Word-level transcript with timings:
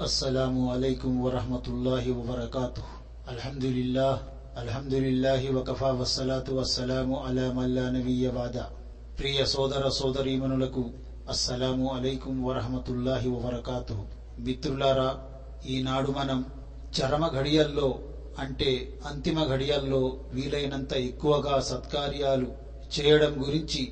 السلام 0.00 0.56
عليكم 0.68 1.12
ورحمة 1.20 1.64
الله 1.68 2.04
وبركاته 2.12 2.84
الحمد 3.28 3.64
لله 3.78 4.14
الحمد 4.56 4.94
لله 5.06 5.42
وكفى 5.50 5.90
والصلاة 5.98 6.48
والسلام 6.48 7.08
على 7.16 7.44
من 7.50 7.68
لا 7.76 7.86
نبي 7.90 8.22
بعد 8.30 8.56
ప్రియ 9.18 9.38
సోదర 9.52 9.84
సోదరీమణులకు 9.98 10.82
అస్సలాము 11.32 11.86
అలైకుం 11.96 12.36
వరహమతుల్లాహి 12.48 13.28
వబర్కాతు 13.34 13.94
మిత్రులారా 14.46 15.08
ఈనాడు 15.74 16.10
మనం 16.18 16.38
చరమ 16.96 17.24
ఘడియల్లో 17.38 17.88
అంటే 18.42 18.70
అంతిమ 19.10 19.38
ఘడియల్లో 19.54 20.00
వీలైనంత 20.36 20.92
ఎక్కువగా 21.10 21.54
సత్కార్యాలు 21.70 22.48
చేయడం 22.94 23.32
గురించి 23.44 23.82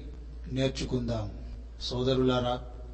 నేర్చుకుందాం 0.56 1.26
సోదరులారా 1.88 2.54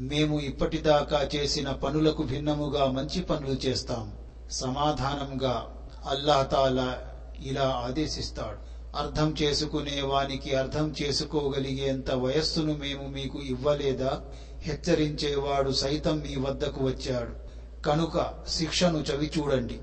మేము 0.00 0.40
ఇప్పటిదాకా 0.40 1.28
చేసిన 1.36 1.70
పనులకు 1.70 2.22
భిన్నముగా 2.22 2.86
మంచి 2.86 3.22
పనులు 3.22 3.66
చేస్తాం. 3.66 4.12
సమాధానంగా 4.50 5.74
అల్లాహతాలా 6.08 6.98
ఇలా 7.44 7.82
ఆదేశిస్తాడు. 7.86 8.74
అర్థం 8.96 9.36
చేసుకునే 9.42 10.02
వానికి 10.02 10.54
అర్థం 10.56 10.94
చేసుకోగలిగేంత 11.02 12.10
వయస్సును 12.10 12.74
మేము 12.74 13.08
మీకు 13.08 13.38
ఇవ్వలేదా? 13.38 14.20
హెచ్చరించేవాడు 14.60 15.70
సైతం 15.70 16.18
మీ 16.18 16.36
వద్దకు 16.36 16.84
వచ్చాడు. 16.84 17.44
కనుక 17.82 18.34
శిక్షను 18.48 18.98
చవిచూడండి 18.98 19.80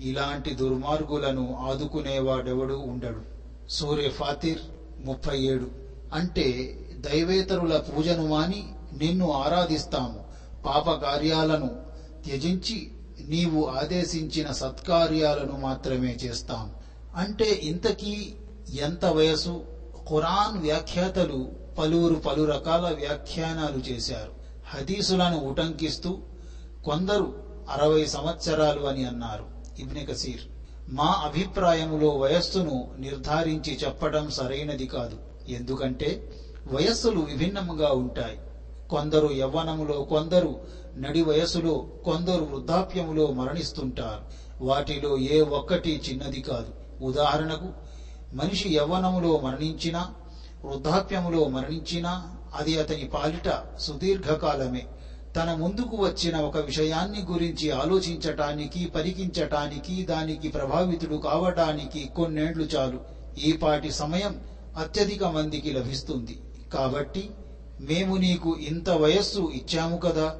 ఇలాంటి 0.00 0.54
దుర్మార్గులను 0.54 1.66
ఆదుకునేవాడెవడు 1.70 2.74
ఉండడు. 2.74 3.20
సూర్య 3.68 4.08
ఫాతిర్ 4.08 4.58
ముప్పై 5.06 5.38
ఏడు. 5.38 5.70
అంటే 6.12 6.78
దైవేతరుల 6.94 7.76
పూజను 7.76 8.28
మాని 8.28 8.68
నిన్ను 8.98 9.32
ఆరాధిస్తాము. 9.32 10.24
పాప 10.66 11.04
కార్యాలను 11.04 11.80
త్యజించి 12.24 12.90
నీవు 13.20 13.66
ఆదేశించిన 13.66 14.52
సత్కార్యాలను 14.52 15.58
మాత్రమే 15.58 16.18
చేస్తాం 16.24 16.70
అంటే 17.16 17.60
ఇంతకీ 17.62 18.34
ఎంత 18.74 19.04
వయసు? 19.04 19.64
ఖురాన్ 20.08 20.58
వ్యాఖ్యాతలు 20.58 21.50
పలువురు 21.78 22.14
పలు 22.14 22.44
రకాల 22.44 22.94
వ్యాఖ్యానాలు 22.94 23.92
చేశారు. 23.92 24.32
హదీసులను 24.66 25.38
ఉటంకిస్తూ 25.38 26.18
కొందరు 26.84 27.42
అరవై 27.70 28.06
సంవత్సరాలు 28.06 28.80
అని 28.80 29.04
అన్నారు 29.04 29.44
ఇబ్నె 29.78 30.04
కసీర్. 30.04 30.40
మా 30.88 31.22
అభిప్రాయములో 31.24 32.08
వయస్సును 32.08 32.94
నిర్ధారించి 32.98 33.78
చెప్పడం 33.84 34.30
సరైనది 34.30 34.86
కాదు. 34.86 35.16
ఎందుకంటే 35.48 36.32
వయస్సులు 36.66 37.20
విభిన్నముగా 37.20 37.92
ఉంటాయి. 37.92 38.38
కొందరు 38.90 39.32
యవ్వనములో 39.32 40.02
కొందరు 40.02 40.60
నడి 40.98 41.22
వయసులో 41.22 41.88
కొందరు 42.04 42.48
వృద్ధాప్యములో 42.52 43.26
మరణిస్తుంటారు. 43.26 44.38
వాటిలో 44.64 45.18
ఏ 45.18 45.40
ఒక్కటి 45.40 46.02
చిన్నది 46.10 46.40
కాదు. 46.42 47.04
ఉదాహరణకు 47.04 47.68
మనిషి 48.34 48.74
యవ్వనములో 48.74 49.40
మరణించినా 49.44 50.14
వృద్ధాప్యములో 50.64 51.48
మరణించినా 51.48 52.36
అది 52.56 52.80
అతని 52.80 53.04
పాలిట 53.04 53.62
సుదీర్ఘకాలమే. 53.80 54.86
తన 55.36 55.54
ముందుకు 55.54 55.96
వచ్చిన 55.96 56.36
ఒక 56.36 56.56
విషయాన్ని 56.58 57.26
గురించి 57.30 57.70
ఆలోచించటానికి 57.70 58.86
పరికించటానికి 58.86 60.02
దానికి 60.02 60.48
ప్రభావితుడు 60.48 61.16
కావటానికి 61.16 62.10
కొన్నేళ్ళు 62.16 62.64
చాలు. 62.64 63.00
ఈ 63.38 63.52
పాటి 63.52 63.90
సమయం 63.90 64.40
అత్యధిక 64.76 65.24
మందికి 65.24 65.72
లభిస్తుంది. 65.72 66.40
కాబట్టి 66.72 67.30
మేము 67.80 68.16
నీకు 68.16 68.56
ఇంత 68.56 68.90
వయస్సు 68.90 69.52
ఇచ్చాము 69.54 69.96
కదా. 69.96 70.36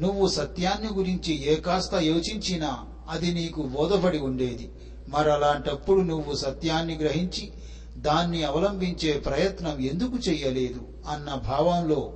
నువ్వు 0.00 0.28
సత్యాన్ని 0.28 0.88
గురించి 0.94 1.52
ఏ 1.52 1.54
కాస్త 1.54 1.94
యోచించినా 1.94 2.84
అది 3.10 3.34
నీకు 3.34 3.62
బోధపడి 3.62 4.18
ఉండేది. 4.18 4.70
మరలాంటప్పుడు 5.08 6.00
నువ్వు 6.00 6.34
సత్యాన్ని 6.36 6.96
గ్రహించి 6.96 7.52
దాన్ని 7.96 8.42
అవలంబించే 8.42 9.12
ప్రయత్నం 9.12 9.80
ఎందుకు 9.80 10.16
చెయ్యలేదు 10.28 10.80
అన్న 11.08 11.34
భావంలో 11.34 12.12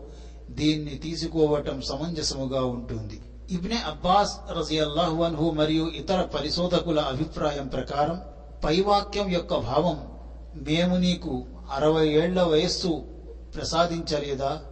దీన్ని 0.50 0.94
తీసుకోవటం 0.94 1.80
సమంజసముగా 1.80 2.64
ఉంటుంది. 2.64 3.20
ఇబ్నె 3.50 3.76
అబ్బాస్ 3.76 4.52
రజియల్లాహువన్హు 4.58 5.50
మరియు 5.50 5.90
ఇతర 5.96 6.22
పరిశోధకుల 6.22 7.00
అభిప్రాయం 7.00 7.66
ప్రకారం 7.66 8.20
పైవాక్యం 8.64 9.30
యొక్క 9.30 9.56
భావం 9.56 10.06
మేము 10.54 10.96
నీకు 10.96 11.44
అరవై 11.72 12.08
ఏళ్ళ 12.08 12.42
వయస్సు 12.42 13.11
ప్రసాదించలేదా 13.54 14.62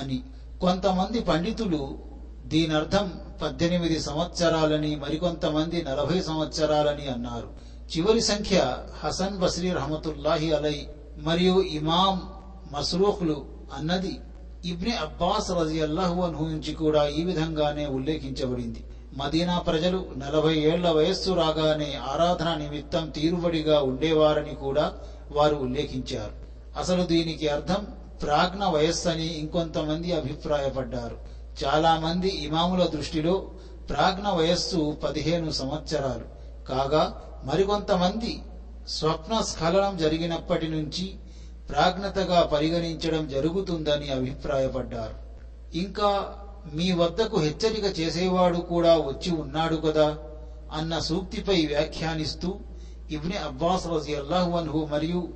అని. 0.00 0.22
కొంతమంది 0.60 1.20
పండితులు 1.20 1.98
దీనర్థం 2.46 3.20
పద్దెనిమిది 3.42 4.00
సంవత్సరాలని 4.00 4.96
మరికొంతమంది 4.96 5.84
నలభై 5.84 6.22
సంవత్సరాలని 6.22 7.08
అన్నారు. 7.08 7.48
చివరి 7.96 8.20
సంఖ్య 8.20 8.76
హసన్ 9.04 9.38
బస్రీ 9.38 9.70
రహమతుల్లాహి 9.70 10.52
అలై 10.52 10.88
మరియు 11.18 11.60
ఇమాం 11.60 12.28
మస్రూఖ్లు 12.72 13.46
అన్నది 13.74 14.20
ఇబ్ని 14.64 14.92
అబ్బాస్ 14.92 15.50
రజియల్లాహు 15.50 16.22
అన్హు 16.22 16.44
నుంచి 16.44 16.72
కూడా 16.72 17.08
ఈ 17.08 17.22
విధంగానే 17.22 17.86
ఉల్లేఖించబడింది. 17.86 18.84
మదీనా 19.12 19.58
ప్రజలు 19.58 20.06
నలభై 20.16 20.54
ఏళ్ళ 20.54 20.90
వయస్సు 20.90 21.30
రాగానే 21.30 21.94
ఆరాధన 21.94 22.54
నిమిత్తం 22.54 23.10
తీరుబడిగా 23.10 23.80
ఉండేవారని 23.80 24.54
కూడా 24.54 24.92
వారు 25.30 25.56
ఉల్లేఖించారు. 25.56 26.32
అసలు 26.78 27.02
దీనికి 27.02 27.48
అర్థం 27.48 27.86
ప్రాజ్ఞ 28.22 28.64
అని 29.10 29.26
ఇంకొంతమంది 29.26 30.12
అభిప్రాయపడ్డారు. 30.12 31.18
చాలా 31.64 32.00
మంది 32.00 32.28
ఇమాముల 32.28 32.86
దృష్టిలో 32.86 33.50
ప్రాజ్ఞ 33.90 34.28
వయస్సు 34.28 34.96
పదిహేను 35.04 35.50
సంవత్సరాలు. 35.50 36.38
కాగా 36.66 37.22
మరికొంతమంది 37.44 38.38
స్వప్న 38.88 39.40
స్ఖలనం 39.40 39.96
జరిగినప్పటి 39.96 40.68
నుంచి 40.68 41.14
ప్రాజ్ఞతగా 41.70 42.42
పరిగణించడం 42.42 43.28
జరుగుతుందని 43.28 44.10
అభిప్రాయపడ్డారు. 44.10 45.14
ఇంకా 45.76 46.34
మీ 46.74 46.92
వద్దకు 46.92 47.40
హెచ్చరిక 47.40 48.00
చేసేవాడు 48.00 48.58
కూడా 48.58 48.98
వచ్చి 48.98 49.36
ఉన్నాడు 49.36 49.76
కదా? 49.76 50.18
అన్న 50.72 50.98
సూక్తిపై 50.98 51.66
వ్యాఖ్యానిస్తూ 51.66 52.54
ఇబ్ని 53.10 53.36
అబ్బాస్ 53.36 53.86
రజియల్లాహు 53.86 54.50
అన్హు 54.50 54.88
మరియు 54.92 55.28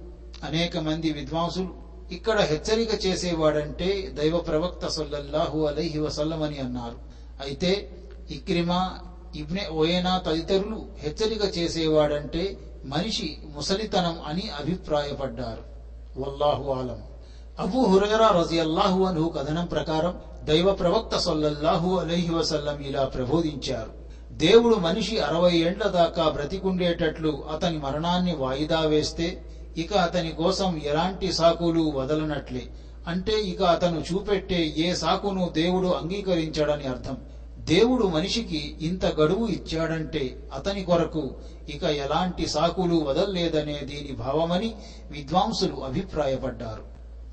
అనేక 0.44 0.76
మంది 0.76 1.12
విద్వాంసులు 1.12 1.81
ఇక్కడ 2.12 2.40
హెచ్చరిక 2.40 3.06
చేసేవాడంటే 3.06 4.10
దైవ 4.18 4.38
ప్రవక్త 4.38 4.86
సొల్లహు 4.86 5.66
అలైహి 5.66 6.00
వసల్లం 6.00 6.42
అని 6.42 6.58
అన్నారు. 6.58 6.96
అయితే 7.44 7.90
ఇక్రిమా 8.30 8.98
ఇబ్నె 9.36 9.68
ఓయేనా 9.72 10.18
తదితరులు 10.18 10.86
హెచ్చరిక 10.98 11.58
చేసేవాడంటే 11.58 12.56
మనిషి 12.84 13.38
ముసలితనం 13.56 14.20
అని 14.26 14.50
అభిప్రాయపడ్డారు. 14.60 15.62
వల్లాహు 16.20 16.72
ఆలం. 16.72 17.02
అబూ 17.58 17.84
హురైరా 17.84 18.28
రజియల్లాహు 18.28 19.04
అన్హు 19.04 19.28
కథనం 19.28 19.66
ప్రకారం 19.66 20.20
దైవ 20.44 20.72
ప్రవక్త 20.72 21.16
సొల్లహు 21.16 21.98
అలైహి 21.98 22.34
వసల్లం 22.34 22.80
ఇలా 22.80 23.04
ప్రబోధించారు. 23.04 24.02
దేవుడు 24.32 24.74
మనిషి 24.74 25.18
అరవై 25.18 25.52
ఏండ్ల 25.52 25.86
దాకా 25.86 26.28
బ్రతికుండేటట్లు 26.28 27.44
అతని 27.52 27.78
మరణాన్ని 27.78 28.34
వాయిదా 28.34 28.80
వేస్తే 28.80 29.42
ఇక 29.78 29.94
అతని 29.94 30.30
కోసం 30.30 30.80
ఎలాంటి 30.84 31.32
సాకులు 31.32 31.92
వదలనట్లే. 31.96 32.70
అంటే 33.06 33.40
ఇక 33.40 33.62
అతను 33.62 34.04
చూపెట్టే 34.12 34.74
ఏ 34.78 34.94
సాకును 34.94 35.48
దేవుడు 35.48 35.88
అంగీకరించాడని 35.88 36.88
అర్థం. 36.88 37.16
దేవుడు 37.58 38.04
మనిషికి 38.04 38.78
ఇంత 38.80 39.06
గడువు 39.06 39.46
ఇచ్చాడంటే 39.46 40.50
అతని 40.54 40.82
కొరకు 40.82 41.34
ఇక 41.68 41.82
ఎలాంటి 41.82 42.46
సాకులు 42.46 42.94
వదల్లేదనే 42.94 43.80
దీని 43.84 44.12
భావమని 44.12 44.74
విద్వాంసులు 45.10 45.84
అభిప్రాయపడ్డారు. 45.84 46.82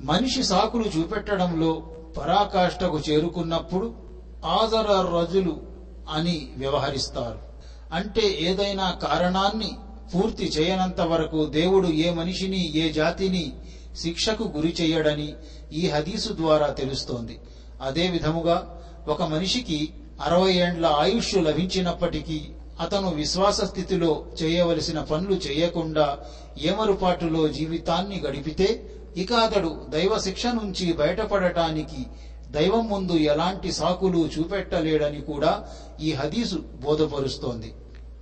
మనిషి 0.01 0.43
సాకులు 0.43 0.85
చూపెట్టడంలో 0.97 1.81
పరాకాష్ఠకు 2.17 2.99
చేరుకున్నప్పుడు 3.09 3.93
ఆదర 4.45 5.17
రజులు 5.17 5.61
అని 6.09 6.49
వ్యవహరిస్తారు. 6.57 7.39
అంటే 7.93 8.37
ఏదైనా 8.41 8.91
కారణాన్ని 8.91 9.71
పూర్తి 10.13 10.45
చేయనంత 10.45 11.01
వరకు 11.01 11.45
దేవుడు 11.45 11.87
ఏ 11.87 12.09
మనిషిని 12.09 12.61
ఏ 12.75 12.91
జాతిని 12.91 13.53
శిక్షకు 14.01 14.43
గురి 14.55 14.75
చెయ్యడని 14.81 15.33
ఈ 15.73 15.89
హదీసు 15.89 16.33
ద్వారా 16.33 16.67
తెలుస్తోంది. 16.67 17.39
అదే 17.81 18.07
విధముగా 18.07 18.57
ఒక 19.07 19.23
మనిషికి 19.23 19.89
అరవై 20.21 20.53
ఏండ్ల 20.53 20.85
ఆయుష్ 20.85 21.35
లభించినప్పటికీ 21.35 22.39
అతను 22.81 23.09
విశ్వాస 23.09 23.61
స్థితిలో 23.61 24.25
చేయవలసిన 24.43 24.99
పనులు 24.99 25.35
చేయకుండా 25.35 26.17
ఏమరుపాటులో 26.61 27.47
జీవితాన్ని 27.47 28.17
గడిపితే 28.19 28.69
ఇక 29.17 29.33
అతడు 29.33 29.85
దైవ 29.89 30.17
శిక్ష 30.17 30.47
నుంచి 30.47 30.93
బయటపడటానికి 30.93 32.01
దైవం 32.51 32.89
ముందు 32.89 33.11
ఎలాంటి 33.11 33.71
సాకులు 33.71 34.29
చూపెట్టలేడని 34.37 35.21
కూడా 35.21 35.51
ఈ 36.01 36.11
హదీసు 36.13 36.57
బోధపరుస్తోంది. 36.85 37.73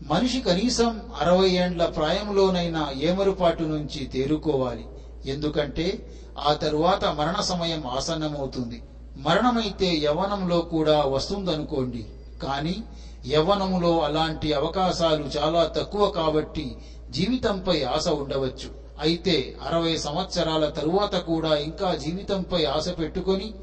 మనిషి 0.01 0.41
కనీసం 0.41 1.01
అరవై 1.21 1.49
ఏండ్ల 1.49 1.85
ప్రాయంలోనైనా 1.85 2.91
ఏమరుపాటు 2.91 3.63
నుంచి 3.63 4.05
తేరుకోవాలి. 4.05 4.85
ఎందుకంటే 5.25 6.07
ఆ 6.39 6.53
తరువాత 6.53 7.05
మరణ 7.05 7.41
సమయం 7.41 7.87
ఆసన్నమవుతుంది. 7.87 8.81
మరణమైతే 9.17 9.95
యవ్వనంలో 9.95 10.61
కూడా 10.61 11.03
వస్తుందనుకోండి. 11.03 12.05
కానీ 12.43 12.83
యవ్వనములో 13.27 13.99
అలాంటి 13.99 14.53
అవకాశాలు 14.53 15.23
చాలా 15.37 15.65
తక్కువ 15.65 16.07
కాబట్టి 16.07 16.75
జీవితంపై 17.11 17.81
ఆశ 17.83 18.07
ఉండవచ్చు. 18.07 18.69
అయితే 18.99 19.55
అరవై 19.61 19.97
సంవత్సరాల 19.97 20.67
తరువాత 20.67 21.15
కూడా 21.15 21.55
ఇంకా 21.55 21.93
జీవితంపై 21.93 22.63
ఆశ 22.65 22.89
పెట్టుకొని 22.89 23.53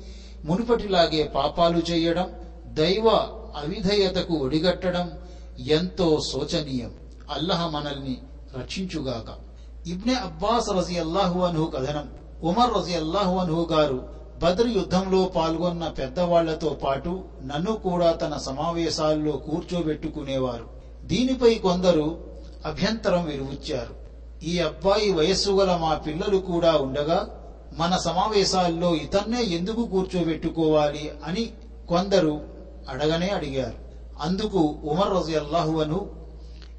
మునుపటిలాగే 0.45 1.23
పాపాలు 1.25 1.79
చేయడం 1.79 2.31
దైవ 2.67 3.09
అవిధేయతకు 3.57 4.35
ఒడిగట్టడం 4.35 5.17
ఎంతో 5.59 6.21
శోచనీయం. 6.33 6.95
అల్లహ 7.31 7.67
మనల్ని 7.67 8.17
రక్షించుగాక. 8.59 9.55
ఇబ్నే 9.89 10.15
అబ్బాస్ 10.15 10.71
రజి 10.71 10.99
అల్లాహు 10.99 11.41
అన్హు 11.41 11.65
కథనం. 11.65 12.09
ఉమర్ 12.43 12.71
రజి 12.79 12.95
అల్లాహు 12.95 13.39
అన్హు 13.39 13.69
గారు 13.73 14.09
బద్ర్ 14.43 14.69
యుద్ధంలో 14.69 15.25
పాల్గొన్న 15.25 15.89
పెద్దవాళ్ళతో 15.89 16.69
పాటు 16.69 17.25
నన్ను 17.45 17.73
కూడా 17.73 18.13
తన 18.13 18.37
సమావేశాల్లో 18.37 19.33
కూర్చోబెట్టుకునేవారు. 19.33 20.69
దీనిపై 21.05 21.55
కొందరు 21.55 22.25
అభ్యంతరం 22.67 23.25
విరువుచ్చారు. 23.25 24.05
ఈ 24.45 24.59
అబ్బాయి 24.59 25.13
వయస్సు 25.13 25.51
గల 25.51 25.77
మా 25.77 25.95
పిల్లలు 25.95 26.37
కూడా 26.37 26.73
ఉండగా 26.73 27.41
మన 27.77 27.97
సమావేశాల్లో 27.97 28.95
ఇతన్నే 28.95 29.43
ఎందుకు 29.43 29.87
కూర్చోబెట్టుకోవాలి 29.87 31.11
అని 31.25 31.51
కొందరు 31.89 32.41
అడగనే 32.89 33.29
అడిగారు. 33.29 33.84
అందుకు 34.21 34.59
ఉమర్ 34.85 35.11
రజి 35.11 35.37
అల్లాహువను 35.37 36.11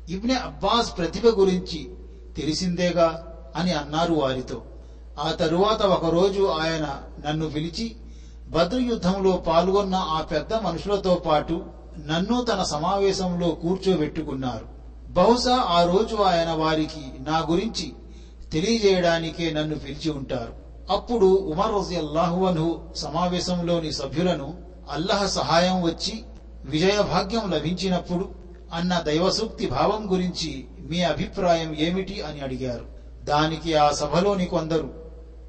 ఇబ్నె 0.09 0.33
అబ్బాస్ 0.33 0.97
ప్రతిభ 0.97 1.27
గురించి 1.27 1.91
తెలిసిందేగా 2.37 3.37
అని 3.55 3.73
అన్నారు 3.73 4.13
వారితో. 4.13 4.61
ఆ 5.19 5.31
తరువాత 5.31 5.81
ఒకరోజు 5.81 6.43
ఆయన 6.43 7.01
నన్ను 7.25 7.49
పిలిచి 7.49 7.95
బద్ర 8.47 8.79
యుద్ధంలో 8.79 9.31
పాల్గొన్న 9.31 9.95
ఆ 9.95 10.21
పెద్ద 10.21 10.53
మనుషులతో 10.53 11.15
పాటు 11.15 11.65
నన్ను 12.05 12.43
తన 12.43 12.63
సమావేశంలో 12.63 13.49
కూర్చోబెట్టుకున్నారు. 13.49 14.65
బహుశా 15.11 15.55
ఆ 15.55 15.83
రోజు 15.83 16.15
ఆయన 16.15 16.51
వారికి 16.51 17.13
నా 17.19 17.47
గురించి 17.49 17.93
తెలియజేయడానికే 18.51 19.51
నన్ను 19.51 19.75
పిలిచి 19.75 20.09
ఉంటారు. 20.09 20.53
అప్పుడు 20.89 21.25
ఉమర్ 21.25 21.71
రజి 21.71 21.95
అల్లాహువను 21.95 22.81
సమావేశంలోని 22.95 23.93
సభ్యులను 23.93 24.53
అల్లహ 24.91 25.25
సహాయం 25.25 25.81
వచ్చి 25.83 26.23
విజయభాగ్యం 26.65 27.51
లభించినప్పుడు 27.51 28.29
అన్న 28.73 28.99
దైవసూక్తి 28.99 29.67
భావం 29.67 30.11
గురించి 30.11 30.67
మీ 30.79 31.01
అభిప్రాయం 31.01 31.75
ఏమిటి 31.79 32.21
అని 32.21 32.41
అడిగారు. 32.41 32.85
దానికి 33.23 33.75
ఆ 33.75 33.91
సభలోని 33.91 34.45
కొందరు 34.45 34.93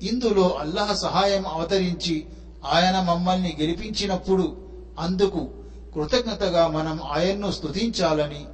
ఇందులో 0.03 0.57
అల్లహ 0.61 0.93
సహాయం 0.93 1.47
అవతరించి 1.47 2.27
ఆయన 2.73 3.01
మమ్మల్ని 3.01 3.57
గెలిపించినప్పుడు 3.61 4.57
అందుకు 4.99 5.51
కృతజ్ఞతగా 5.95 6.67
మనం 6.67 7.01
ఆయన్ను 7.03 7.53
స్తుతించాలని 7.53 8.45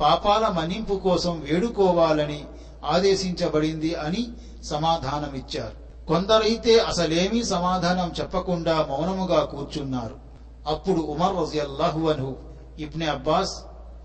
పాపాల 0.00 0.48
మన్నింపు 0.48 0.94
కోసం 0.94 1.46
వేడుకోవాలని 1.50 2.44
ఆదేశించబడింది 2.84 3.94
అని 3.94 4.28
సమాధానమిచ్చారు. 4.64 6.06
కొందరైతే 6.06 6.78
అసలేమీ 6.78 7.42
సమాధానం 7.42 8.12
చెప్పకుండా 8.20 8.86
మౌనముగా 8.90 9.44
కూర్చున్నారు. 9.44 10.31
అప్పుడు 10.66 11.00
ఉమర్ 11.00 11.36
రజియల్లాహు 11.36 12.08
అను 12.08 12.36
ఇబ్నే 12.78 13.06
అబ్బాస్ 13.06 13.56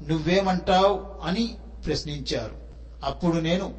నువ్వేమంటావ్? 0.09 1.27
అని 1.27 1.55
ప్రశ్నించారు. 1.85 2.55
అప్పుడు 3.03 3.37
నేను 3.37 3.73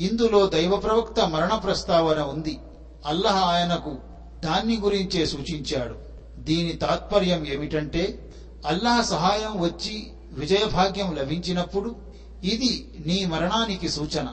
ఇందులో 0.00 0.46
దైవ 0.46 0.76
ప్రవక్త 0.76 1.28
మరణ 1.28 1.54
ప్రస్తావన 1.54 2.20
ఉంది. 2.22 2.58
అల్లహ 3.06 3.36
ఆయనకు 3.36 3.96
దాన్ని 4.44 4.76
గురించే 4.76 5.26
సూచించాడు. 5.26 5.94
దీని 6.40 6.72
తాత్పర్యం 6.72 7.46
ఏమిటంటే 7.46 8.32
అల్లాహ 8.66 9.00
సహాయం 9.00 9.60
వచ్చి 9.60 10.06
విజయభాగ్యం 10.32 11.14
లభించినప్పుడు 11.14 11.96
ఇది 12.44 13.02
నీ 13.06 13.24
మరణానికి 13.24 13.88
సూచన. 13.88 14.28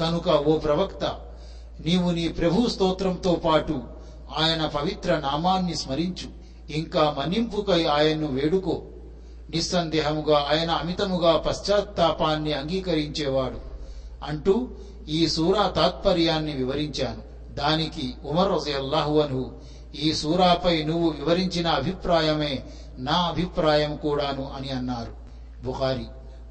కనుక 0.00 0.28
ఓ 0.28 0.58
ప్రవక్త 0.58 1.04
నీవు 1.86 2.10
నీ 2.10 2.28
ప్రభు 2.28 2.68
స్తోత్రంతో 2.68 3.32
పాటు 3.32 3.82
ఆయన 4.38 4.66
పవిత్ర 4.66 5.18
నామాన్ని 5.18 5.74
స్మరించు. 5.74 6.41
ఇంకా 6.72 7.16
మన్నింపుకై 7.18 7.84
ఆయన్ను 7.84 8.26
వేడుకో. 8.26 8.82
నిస్సందేహముగా 9.50 10.46
ఆయన 10.52 10.70
అమితముగా 10.70 11.36
పశ్చాత్తాపాన్ని 11.36 12.52
అంగీకరించేవాడు. 12.52 13.58
అంటూ 14.24 14.68
ఈ 15.08 15.28
సూరా 15.28 15.68
తాత్పర్యాన్ని 15.68 16.52
వివరించాను. 16.52 17.32
దానికి 17.54 18.14
ఉమర్ 18.24 18.52
రజయల్లాహు 18.52 19.18
అన్హు 19.18 19.52
ఈ 20.02 20.12
సూరాపై 20.12 20.82
నువ్వు 20.82 21.10
వివరించిన 21.10 21.66
అభిప్రాయమే 21.68 22.62
నా 22.98 23.12
అభిప్రాయం 23.12 23.96
కూడాను 23.96 24.52
అని 24.56 24.70
అన్నారు. 24.70 25.12
బుఖారి. 25.64 26.06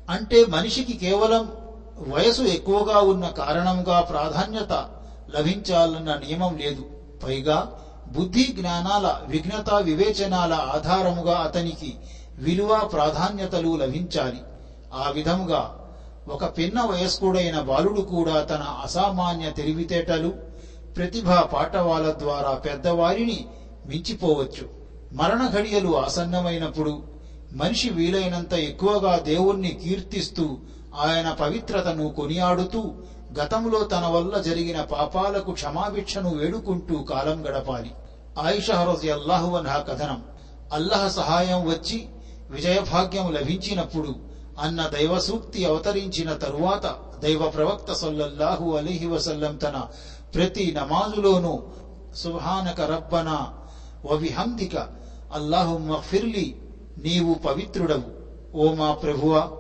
అంటే 0.10 0.46
మనిషికి 0.46 0.94
కేవలం 0.94 1.52
వయసు 1.98 2.42
ఎక్కువగా 2.42 3.00
ఉన్న 3.00 3.28
కారణంగా 3.28 4.02
ప్రాధాన్యత 4.02 4.90
లభించాలన్న 5.36 6.14
నియమం 6.14 6.58
లేదు. 6.58 6.86
పైగా 7.24 7.80
బుద్ధి 8.18 8.44
జ్ఞానాల 8.44 9.22
విఘ్నత 9.28 9.74
వివేచనాల 9.74 10.54
ఆధారముగా 10.54 11.38
అతనికి 11.38 11.94
విలువ 12.38 12.90
ప్రాధాన్యతలు 12.94 13.76
లభించాలి. 13.76 14.42
ఆ 14.94 15.12
విధముగా 15.16 15.78
ఒక 16.28 16.58
పిన్న 16.58 16.82
వయస్కుడైన 16.82 17.60
బాలుడు 17.60 18.02
కూడా 18.02 18.42
తన 18.42 18.64
అసామాన్య 18.84 19.50
తెలివితేటలు 19.50 20.30
ప్రతిభా 20.98 21.42
పాఠవాల 21.54 22.16
ద్వారా 22.20 22.52
పెద్దవారిని 22.52 23.46
మించిపోవచ్చు. 23.86 24.70
మరణ 25.14 25.50
ఘడియలు 25.60 25.98
ఆసన్నమైనప్పుడు 25.98 27.04
మనిషి 27.54 27.90
వీలైనంత 27.90 28.54
ఎక్కువగా 28.54 29.18
దేవుణ్ణి 29.18 29.80
కీర్తిస్తూ 29.84 30.58
ఆయన 30.96 31.30
పవిత్రతను 31.40 32.10
కొనియాడుతూ 32.10 32.94
గతంలో 33.42 33.84
తన 33.84 34.06
వల్ల 34.08 34.42
జరిగిన 34.42 34.82
పాపాలకు 34.82 35.52
క్షమాభిక్షను 35.52 36.30
వేడుకుంటూ 36.38 36.96
కాలం 37.04 37.46
గడపాలి. 37.46 37.92
ఆయిషా 38.40 38.84
రజి 38.84 39.12
అన్హా 39.12 39.78
కథనం. 39.78 40.24
అల్లహ 40.74 41.08
సహాయం 41.08 41.70
వచ్చి 41.70 42.10
విజయభాగ్యం 42.50 43.34
లభించినప్పుడు 43.34 44.16
అన్న 44.60 44.88
దైవ 44.88 45.20
సూక్తి 45.20 45.66
అవతరించిన 45.66 46.34
తరువాత 46.34 47.00
దైవ 47.20 47.50
ప్రవక్త 47.50 47.94
సొల్లహు 47.94 48.78
అలీహి 48.78 49.08
వసల్లం 49.08 49.56
తన 49.56 49.88
ప్రతి 50.36 50.72
నమాజులోనూ 50.72 51.64
సుహానక 52.16 52.82
రబ్బన 52.82 53.50
వవిహందిక 54.06 54.78
అల్లాహు 55.34 55.78
మఫిర్లి 55.78 56.62
నీవు 56.98 57.34
పవిత్రుడవు. 57.34 58.22
ఓ 58.56 58.74
మా 58.74 58.94
ప్రభువా 58.94 59.52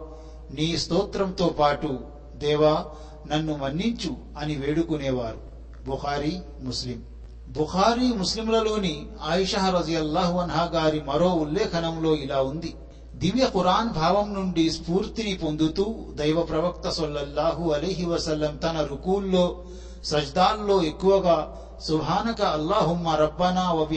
నీ 0.52 0.78
స్తోత్రంతో 0.78 1.48
పాటు 1.48 2.00
దేవా 2.36 2.86
నన్ను 3.28 3.58
మన్నించు 3.58 4.16
అని 4.38 4.56
వేడుకునేవారు. 4.56 5.40
బుహారీ 5.88 6.42
ముస్లిం. 6.62 7.11
బుఖారీ 7.58 8.08
ముస్లింలలోని 8.14 9.06
ఆయిషా 9.22 9.70
రజియల్లాహు 9.70 10.38
అన్హా 10.38 10.64
గారి 10.64 11.02
మరో 11.02 11.30
ఉల్లేఖనంలో 11.30 12.16
ఇలా 12.16 12.42
ఉంది. 12.42 12.76
దివ్య 13.16 13.48
ఖురాన్ 13.48 13.90
భావం 13.90 14.34
నుండి 14.34 14.72
స్ఫూర్తిని 14.72 15.34
పొందుతూ 15.34 15.96
దైవ 16.16 16.42
ప్రవక్త 16.42 16.90
సొల్లల్లాహు 16.90 17.72
అలీహి 17.72 18.06
వసల్లం 18.06 18.56
తన 18.58 18.88
రుకూల్లో 18.92 19.64
సజ్దాల్లో 20.04 20.84
ఎక్కువగా 20.84 21.58
సుహానక 21.84 22.42
అల్లాహుమ్మ 22.42 23.10
రబ్బనా 23.10 23.72
వ 23.72 23.88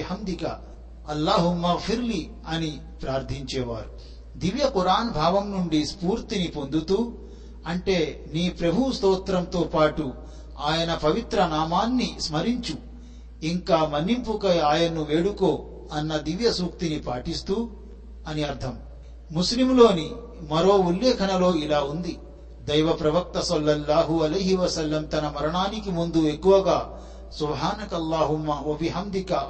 అల్లాహుమ్మ 1.09 1.75
ఫిర్లి 1.75 2.31
అని 2.49 2.81
ప్రార్థించేవారు. 3.03 3.91
దివ్య 4.39 4.71
ఖురాన్ 4.75 5.11
భావం 5.11 5.53
నుండి 5.53 5.87
స్ఫూర్తిని 5.87 6.47
పొందుతూ 6.47 7.13
అంటే 7.67 8.25
నీ 8.33 8.49
ప్రభు 8.49 8.93
స్తోత్రంతో 8.93 9.61
పాటు 9.61 10.13
ఆయన 10.65 10.95
పవిత్ర 10.95 11.47
నామాన్ని 11.47 12.17
స్మరించు. 12.21 12.94
ఇంకా 13.49 13.87
మన్నింపుకై 13.87 14.59
ఆయన్ను 14.59 15.05
వేడుకో 15.05 15.65
అన్న 15.93 16.17
దివ్య 16.17 16.53
సూక్తిని 16.53 16.99
పాటిస్తూ 16.99 17.69
అని 18.29 18.43
అర్థం. 18.43 18.79
ముస్లింలోని 19.33 20.13
మరో 20.49 20.69
ఉల్లేఖనలో 20.69 21.55
ఇలా 21.55 21.81
ఉంది. 21.81 22.19
దైవ 22.63 22.93
ప్రవక్త 22.93 23.41
సొల్లల్లాహు 23.41 24.23
అలహి 24.23 24.57
వసల్లం 24.57 25.05
తన 25.05 25.33
మరణానికి 25.37 25.91
ముందు 25.91 26.27
ఎక్కువగా 26.29 26.99
సుహానకల్లాహుమ్మ 27.33 28.63
ఓ 28.67 28.77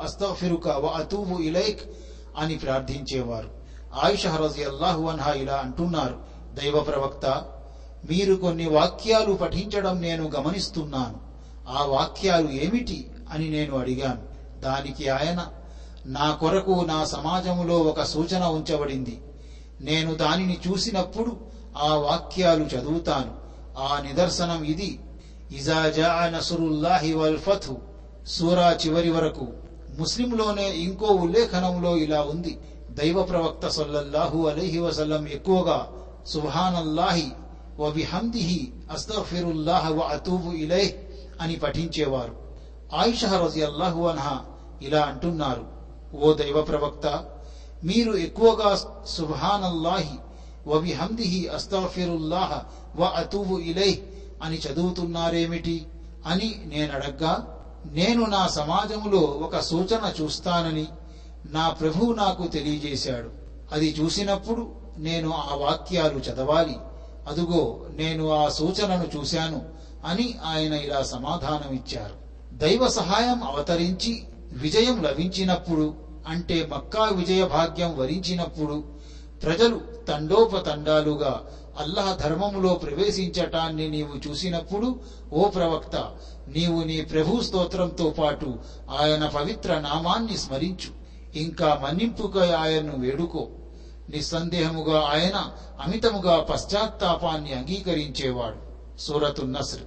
అస్తఫిరుక 0.05 0.69
వ 0.69 0.87
అతూబు 0.87 1.39
ఇలైక్ 1.39 1.81
అని 2.39 2.57
ప్రార్థించేవారు. 2.57 3.51
ఆయిష 4.03 4.27
రజి 4.27 4.65
అల్లాహు 4.65 5.09
అన్హా 5.09 5.33
ఇలా 5.33 5.55
అంటున్నారు. 5.55 6.17
దైవ 6.55 6.81
ప్రవక్త 6.81 7.27
మీరు 8.11 8.35
కొన్ని 8.35 8.69
వాక్యాలు 8.69 9.33
పఠించడం 9.33 10.01
నేను 10.01 10.31
గమనిస్తున్నాను. 10.37 11.19
ఆ 11.69 11.85
వాక్యాలు 11.85 12.51
ఏమిటి? 12.51 13.11
అని 13.33 13.51
నేను 13.51 13.79
అడిగాను. 13.79 14.35
దానికి 14.61 15.09
ఆయన 15.09 15.47
నా 16.07 16.31
కొరకు 16.31 16.85
నా 16.89 17.05
సమాజములో 17.05 17.79
ఒక 17.79 18.03
సూచన 18.03 18.45
ఉంచబడింది. 18.45 19.23
నేను 19.81 20.15
దానిని 20.15 20.59
చూసినప్పుడు 20.69 21.37
ఆ 21.77 21.95
వాక్యాలు 21.95 22.65
చదువుతాను. 22.65 23.37
ఆ 23.79 24.01
నిదర్శనం 24.01 24.65
ఇది. 24.65 25.01
ఇజా 25.57 25.91
జా 25.91 26.33
నసురుల్లాహి 26.35 27.13
వల్ 27.13 27.39
సూరా 28.27 28.77
చివరి 28.87 29.11
వరకు. 29.11 29.49
ముస్లింలోనే 29.99 30.77
ఇంకో 30.77 31.07
ఉల్లేఖనంలో 31.07 31.97
ఇలా 31.97 32.23
ఉంది. 32.23 32.59
దైవ 32.91 33.23
ప్రవక్త 33.23 33.69
సల్లల్లాహు 33.69 34.49
అలైహి 34.49 34.79
వసల్లం 34.79 35.29
ఎక్కువగా 35.29 35.89
సుహానల్లాహి 36.27 37.33
వ 37.79 37.91
బిహమ్దిహి 37.91 38.73
అస్తగ్ఫిరుల్లాహ 38.93 39.89
వ 39.89 39.99
అతూబు 39.99 40.53
ఇలైహ్ 40.53 40.93
అని 41.41 41.57
పఠించేవారు. 41.57 42.44
ఆయిషా 42.95 43.47
రజియల్లాహు 43.47 44.03
అన్హా 44.03 44.41
ఇలా 44.83 45.03
అంటున్నారు 45.03 45.67
ఓ 46.17 46.33
దైవ 46.33 46.63
ప్రవక్త 46.63 47.25
మీరు 47.85 48.13
ఎక్కువగా 48.13 48.77
సుభానల్లాహి 49.07 50.19
వవిహందిహి 50.67 51.49
అస్తాఫిరుల్లాహ 51.49 52.63
వ 52.97 53.05
అతూబు 53.05 53.59
ఇలైహ్ 53.59 53.99
అని 54.43 54.59
చదువుతున్నారేమిటి? 54.59 55.87
అని 56.27 56.63
నేనడగ్గా 56.67 57.63
నేను 57.93 58.27
నా 58.27 58.49
సమాజములో 58.49 59.19
ఒక 59.19 59.59
సూచన 59.61 60.13
చూస్తానని 60.21 60.87
నా 61.51 61.69
ప్రభువు 61.69 62.13
నాకు 62.13 62.47
తెలియజేశాడు. 62.47 63.31
అది 63.73 63.97
చూసినప్పుడు 64.01 64.73
నేను 64.99 65.33
ఆ 65.33 65.55
వాక్యాలు 65.55 66.19
చదవాలి. 66.19 66.77
అదుగో 67.29 67.81
నేను 67.91 68.31
ఆ 68.31 68.49
సూచనను 68.49 69.19
చూశాను 69.19 69.63
అని 70.07 70.35
ఆయన 70.45 70.73
ఇలా 70.73 71.03
సమాధానమిచ్చారు. 71.03 72.24
దైవ 72.55 72.89
సహాయం 72.89 73.43
అవతరించి 73.43 74.23
విజయం 74.53 75.03
లభించినప్పుడు 75.03 75.95
అంటే 76.29 76.71
మక్కా 76.75 77.05
విజయ 77.05 77.45
భాగ్యం 77.45 77.99
వరించినప్పుడు 77.99 78.85
ప్రజలు 79.43 79.81
తండోపతండాలుగా 80.09 81.47
అల్లాహ్ 81.79 82.19
ధర్మములో 82.19 82.75
ప్రవేశించటాన్ని 82.75 83.89
నీవు 83.89 84.29
చూసినప్పుడు 84.29 85.01
ఓ 85.33 85.49
ప్రవక్త 85.49 85.97
నీవు 86.49 86.83
నీ 86.83 87.01
ప్రభు 87.01 87.41
స్తోత్రంతో 87.41 88.11
పాటు 88.11 88.59
ఆయన 89.01 89.27
పవిత్ర 89.27 89.81
నామాన్ని 89.81 90.39
స్మరించు. 90.39 91.05
ఇంకా 91.39 91.81
మన్నింపుకై 91.85 92.53
ఆయన్ను 92.53 92.99
వేడుకో. 92.99 93.49
నిస్సందేహముగా 94.11 95.01
ఆయన 95.01 95.51
అమితముగా 95.81 96.41
పశ్చాత్తాపాన్ని 96.41 97.53
అంగీకరించేవాడు. 97.53 98.57
సూరతు 99.01 99.45
నస్ర్. 99.45 99.81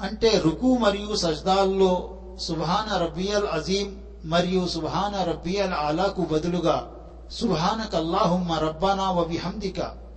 అంటే 0.00 0.42
రుకు 0.44 0.76
మరియు 0.76 1.16
సజ్దాల్లో 1.16 2.18
సుభాన 2.40 2.96
రబ్బియల్ 2.96 3.46
అజీం 3.46 3.96
మరియు 4.24 4.66
సుభాన 4.66 5.22
రబ్బియల్ 5.22 5.72
ఆలాకు 5.72 6.22
బదులుగా 6.22 6.90
సుభానక 7.32 7.96
అల్లాహుమ్మ 7.96 8.52
రబ్బానా 8.52 9.10
వ 9.10 9.26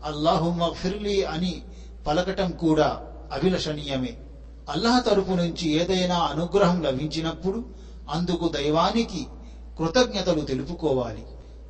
అల్లాహుమ్మ 0.04 0.70
ఫిర్లీ 0.70 1.24
అని 1.24 1.62
పలకటం 2.08 2.52
కూడా 2.52 3.00
అభిలషణీయమే. 3.32 4.16
అల్లాహ్ 4.70 5.04
తరపు 5.04 5.32
నుంచి 5.32 5.70
ఏదైనా 5.70 6.18
అనుగ్రహం 6.18 6.82
లభించినప్పుడు 6.82 7.64
అందుకు 8.10 8.48
దైవానికి 8.48 9.28
కృతజ్ఞతలు 9.78 10.42
తెలుపుకోవాలి. 10.42 11.26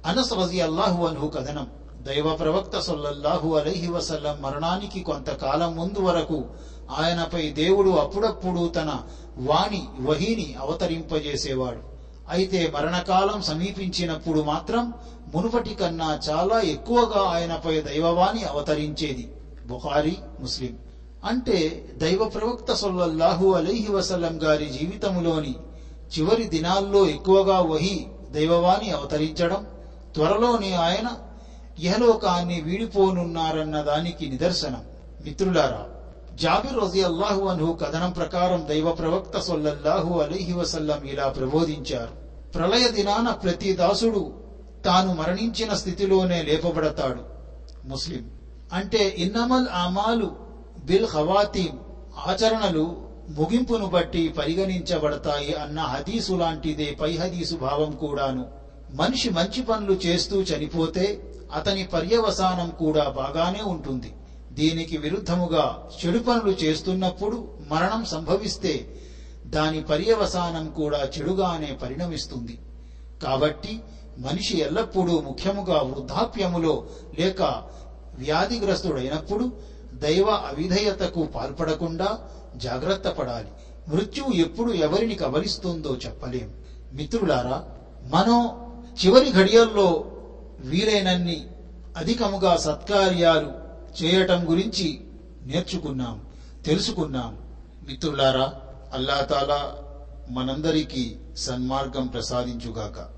అనస్ 0.06 0.34
రజి 0.34 0.62
అల్లాహు 0.62 1.06
అన్హు 1.06 1.28
కథనం. 1.28 1.68
దైవ 2.02 2.34
ప్రవక్త 2.34 2.80
సొల్లహు 2.80 3.56
అలైహి 3.56 3.88
వసల్లం 3.88 4.42
మరణానికి 4.42 5.02
కొంతకాలం 5.02 5.76
ముందు 5.76 6.00
వరకు 6.00 6.46
ఆయనపై 6.92 7.50
దేవుడు 7.50 7.90
అప్పుడప్పుడు 7.90 8.68
తన 8.68 9.00
వాణి 9.38 9.88
వహిని 10.00 10.56
అవతరింపజేసేవాడు. 10.60 11.98
అయితే 12.30 12.74
మరణకాలం 12.76 13.42
సమీపించినప్పుడు 13.42 14.42
మాత్రం 14.42 14.94
మునుపటి 15.36 15.76
కన్నా 15.76 16.20
చాలా 16.30 16.62
ఎక్కువగా 16.62 17.30
ఆయనపై 17.30 17.82
దైవవాణి 17.82 18.44
అవతరించేది. 18.44 19.34
బుఖారి 19.68 20.18
ముస్లిం. 20.40 20.78
అంటే 21.26 21.90
దైవ 21.98 22.26
ప్రవక్త 22.26 22.74
సొల్లల్లాహు 22.74 23.52
అలైహి 23.52 23.92
వసల్లం 23.92 24.44
గారి 24.44 24.66
జీవితములోని 24.66 25.56
చివరి 26.18 26.44
దినాల్లో 26.44 27.10
ఎక్కువగా 27.10 27.60
వహి 27.60 28.08
దైవవాణి 28.32 28.92
అవతరించడం 28.92 29.66
త్వరలోనే 30.14 30.74
ఆయన 30.74 31.12
ఇహలోకాన్ని 31.80 32.62
వీడిపోనున్నారన్న 32.62 33.82
దానికి 33.82 34.30
నిదర్శనం. 34.30 34.82
మిత్రులారా 35.26 35.86
జాబిర్ 36.42 36.84
రజి 36.84 37.04
అల్లాహు 37.04 37.46
అన్హు 37.46 37.74
కథనం 37.74 38.12
ప్రకారం 38.12 38.68
దైవ 38.70 38.92
ప్రవక్త 38.92 39.40
సొల్లల్లాహు 39.40 40.20
అలీహి 40.20 40.54
వసల్లం 40.54 41.04
ఇలా 41.04 41.28
ప్రబోధించారు. 41.28 42.14
ప్రళయ 42.52 42.88
దినాన 42.88 43.30
ప్రతి 43.30 43.74
దాసుడు 43.74 44.34
తాను 44.86 45.14
మరణించిన 45.14 45.74
స్థితిలోనే 45.74 46.42
లేపబడతాడు. 46.42 47.22
ముస్లిం. 47.88 48.30
అంటే 48.74 49.16
ఇన్నమల్ 49.18 49.68
ఆమాలు 49.74 50.36
బిల్ 50.86 51.08
హవాతీం 51.08 51.80
ఆచరణలు 52.28 52.98
ముగింపును 53.30 53.86
బట్టి 53.86 54.28
పరిగణించబడతాయి 54.28 55.54
అన్న 55.54 55.80
హదీసు 55.80 56.34
లాంటిదే 56.34 56.98
పై 57.02 57.18
హదీసు 57.18 57.56
భావం 57.56 57.92
కూడాను. 57.92 58.46
మనిషి 58.94 59.30
మంచి 59.30 59.62
పనులు 59.62 59.94
చేస్తూ 59.94 60.42
చనిపోతే 60.42 61.34
అతని 61.56 61.84
పర్యవసానం 61.84 62.70
కూడా 62.70 63.04
బాగానే 63.04 63.62
ఉంటుంది. 63.62 64.14
దీనికి 64.58 64.98
విరుద్ధముగా 64.98 65.90
చెడు 66.00 66.20
పనులు 66.20 66.52
చేస్తున్నప్పుడు 66.52 67.48
మరణం 67.68 68.06
సంభవిస్తే 68.06 68.88
దాని 69.46 69.82
పర్యవసానం 69.82 70.72
కూడా 70.72 71.00
చెడుగానే 71.04 71.78
పరిణమిస్తుంది. 71.84 72.60
కాబట్టి 73.24 73.80
మనిషి 74.18 74.58
ఎల్లప్పుడూ 74.58 75.22
ముఖ్యముగా 75.22 75.82
వృద్ధాప్యములో 75.82 76.88
లేక 77.20 77.42
వ్యాధిగ్రస్తుడైనప్పుడు 78.16 79.52
దైవ 79.94 80.30
అవిధేయతకు 80.30 81.24
పాల్పడకుండా 81.24 82.20
జాగ్రత్త 82.56 83.08
పడాలి. 83.08 83.48
మృత్యువు 83.88 84.32
ఎప్పుడు 84.34 84.74
ఎవరిని 84.74 85.16
కబలిస్తుందో 85.16 85.98
చెప్పలేం. 86.06 86.50
మిత్రులారా 86.94 87.64
మనం 88.04 88.40
చివరి 89.06 89.32
ఘడియల్లో 89.32 90.06
వీలైనన్ని 90.60 91.48
అధికముగా 91.98 92.58
సత్కార్యాలు 92.58 93.67
చేయటం 94.04 94.50
గురించి 94.50 95.02
నేర్చుకున్నాం 95.46 96.22
తెలుసుకున్నాం. 96.66 97.38
మిత్రులారా 97.88 98.54
అల్లాహతాలా 98.94 99.76
మనందరికీ 100.30 101.16
సన్మార్గం 101.38 102.08
ప్రసాదించుగాక. 102.08 103.10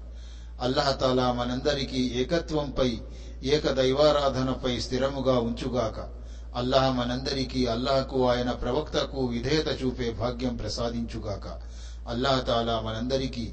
అల్లాహతాలా 0.61 1.31
మనందరికీ 1.31 2.11
ఏకత్వంపై 2.15 2.97
ఏక 3.43 3.71
దైవారాధనపై 3.71 4.79
స్థిరముగా 4.79 5.39
ఉంచుగాక. 5.39 6.09
అల్లాహ్ 6.55 6.97
మనందరికీ 6.97 7.65
అల్లాహకు 7.65 8.29
ఆయన 8.29 8.51
ప్రవక్తకు 8.51 9.25
విధేయత 9.25 9.83
చూపే 9.83 10.11
భాగ్యం 10.11 10.55
ప్రసాదించుగాక. 10.55 11.61
అల్లాహతాలా 12.09 12.79
మనందరికీ 12.79 13.51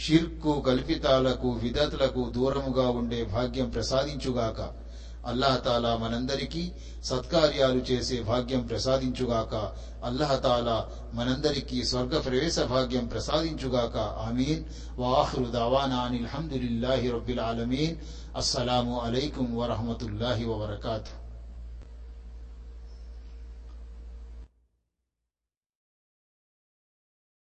షిర్కు 0.00 0.60
కల్పితాలకు 0.60 1.50
విధతులకు 1.50 2.32
దూరముగా 2.34 2.88
ఉండే 2.88 3.24
భాగ్యం 3.24 3.70
ప్రసాదించుగాక. 3.70 4.85
అల్లహతాలా 5.26 5.96
మనందరికీ 5.96 6.72
సత్కార్యాలు 7.04 7.78
చేసే 7.78 8.20
భాగ్యం 8.20 8.60
ప్రసాదించుగాక. 8.60 9.72
అల్లహతాలా 10.04 10.88
మనందరికీ 11.14 11.84
స్వర్గ 11.84 12.18
ప్రవేశ 12.18 12.60
భాగ్యం 12.60 13.06
ప్రసాదించుగాక. 13.06 13.96
ఆమీన్. 13.96 14.64
వాహ్రు 14.98 15.44
దావానాని 15.44 16.26
అనిల్ 16.26 17.10
రబ్బిల్ 17.12 17.40
ఆలమీన్. 17.40 17.96
అస్సలాము 18.36 19.00
అలైకుం 19.00 19.56
వరహమతుల్లాహి 19.56 20.44
వబర్కాతుహు 20.44 21.25